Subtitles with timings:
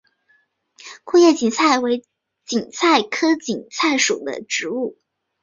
[1.03, 2.03] 库页堇菜为
[2.47, 4.97] 堇菜科堇菜属的植物。